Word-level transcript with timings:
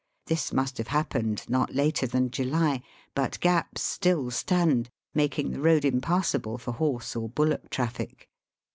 This 0.25 0.51
must 0.51 0.79
have 0.79 0.87
happened 0.87 1.45
not 1.47 1.75
later 1.75 2.07
than 2.07 2.31
July. 2.31 2.81
But 3.13 3.39
gaps 3.39 3.83
still 3.83 4.31
stand, 4.31 4.89
making 5.13 5.51
the 5.51 5.61
road 5.61 5.85
impassable 5.85 6.57
for 6.57 6.71
horse 6.71 7.15
or 7.15 7.29
bullock 7.29 7.69
traffic. 7.69 8.27